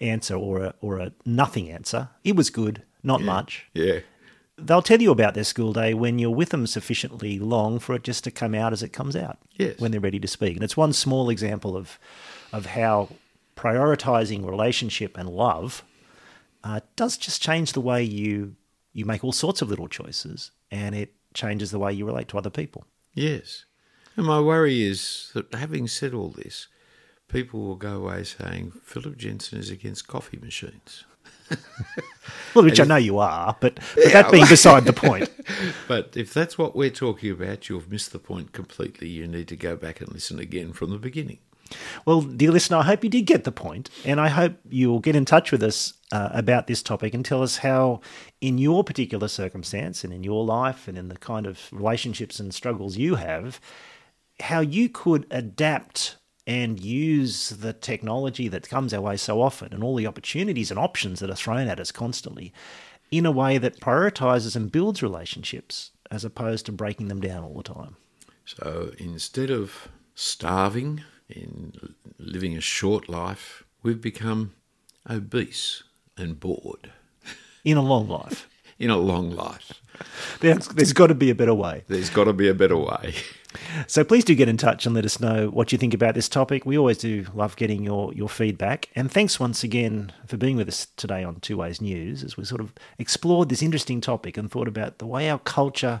[0.00, 2.08] answer or a, or a nothing answer.
[2.24, 3.26] It was good, not yeah.
[3.26, 3.66] much.
[3.74, 4.00] Yeah.
[4.58, 8.04] They'll tell you about their school day when you're with them sufficiently long for it
[8.04, 9.38] just to come out as it comes out.
[9.56, 9.78] Yes.
[9.78, 10.54] When they're ready to speak.
[10.54, 11.98] And it's one small example of
[12.52, 13.10] of how
[13.56, 15.82] prioritizing relationship and love
[16.62, 18.56] uh, does just change the way you
[18.92, 22.38] you make all sorts of little choices and it changes the way you relate to
[22.38, 22.86] other people.
[23.12, 23.66] Yes.
[24.16, 26.68] And my worry is that having said all this,
[27.28, 31.04] people will go away saying Philip Jensen is against coffee machines.
[32.54, 35.30] Well, which I know you are, but, but that being beside the point.
[35.88, 39.08] But if that's what we're talking about, you've missed the point completely.
[39.08, 41.38] You need to go back and listen again from the beginning.
[42.04, 45.16] Well, dear listener, I hope you did get the point, and I hope you'll get
[45.16, 48.00] in touch with us uh, about this topic and tell us how,
[48.40, 52.54] in your particular circumstance and in your life and in the kind of relationships and
[52.54, 53.60] struggles you have,
[54.40, 56.16] how you could adapt
[56.46, 60.78] and use the technology that comes our way so often and all the opportunities and
[60.78, 62.52] options that are thrown at us constantly
[63.10, 67.54] in a way that prioritizes and builds relationships as opposed to breaking them down all
[67.54, 67.96] the time.
[68.44, 74.54] So instead of starving in living a short life, we've become
[75.08, 75.82] obese
[76.16, 76.92] and bored
[77.64, 79.82] In a long life, in a long life.
[80.40, 81.82] there's, there's got to be a better way.
[81.88, 83.14] There's got to be a better way.
[83.86, 86.28] So please do get in touch and let us know what you think about this
[86.28, 86.64] topic.
[86.64, 88.88] We always do love getting your, your feedback.
[88.94, 92.44] And thanks once again for being with us today on Two Ways News as we
[92.44, 96.00] sort of explored this interesting topic and thought about the way our culture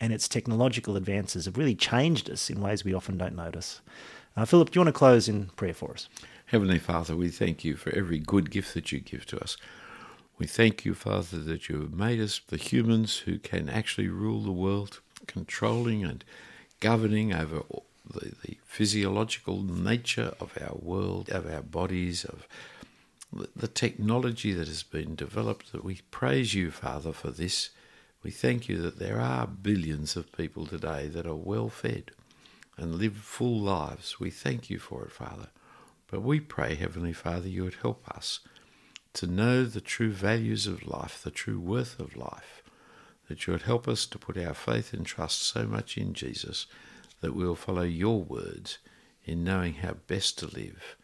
[0.00, 3.80] and its technological advances have really changed us in ways we often don't notice.
[4.36, 6.08] Uh, Philip, do you want to close in prayer for us?
[6.46, 9.56] Heavenly Father, we thank you for every good gift that you give to us.
[10.38, 14.40] We thank you, Father, that you have made us the humans who can actually rule
[14.40, 16.24] the world, controlling and
[16.80, 17.62] governing over
[18.08, 22.46] the, the physiological nature of our world, of our bodies, of
[23.56, 25.72] the- technology that has been developed.
[25.72, 27.70] That we praise you, Father, for this.
[28.22, 32.10] We thank you that there are billions of people today that are well fed
[32.76, 34.18] and live full lives.
[34.18, 35.48] We thank you for it, Father.
[36.10, 38.40] But we pray, Heavenly Father, you would help us
[39.14, 42.57] to know the true values of life, the true worth of life,
[43.28, 46.66] that you would help us to put our faith and trust so much in Jesus
[47.20, 48.78] that we will follow your words
[49.24, 50.96] in knowing how best to live,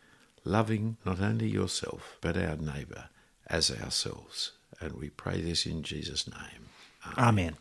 [0.45, 3.09] loving not only yourself, but our neighbour
[3.47, 4.53] as ourselves.
[4.81, 6.69] And we pray this in Jesus' name.
[7.19, 7.57] Amen.